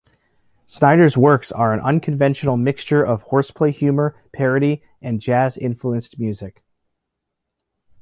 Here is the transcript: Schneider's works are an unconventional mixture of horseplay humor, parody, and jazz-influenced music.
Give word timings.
Schneider's 0.65 1.15
works 1.15 1.51
are 1.51 1.75
an 1.75 1.79
unconventional 1.79 2.57
mixture 2.57 3.03
of 3.03 3.21
horseplay 3.21 3.71
humor, 3.71 4.15
parody, 4.33 4.81
and 4.99 5.21
jazz-influenced 5.21 6.17
music. 6.17 6.63